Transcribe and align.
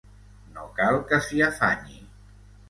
No 0.55 0.63
cal 0.79 0.97
que 1.11 1.19
s'hi 1.27 1.43
afanyi. 1.49 2.01